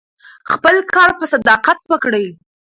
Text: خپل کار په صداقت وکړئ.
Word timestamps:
خپل 0.49 0.75
کار 0.93 1.09
په 1.19 1.25
صداقت 1.33 1.79
وکړئ. 1.91 2.25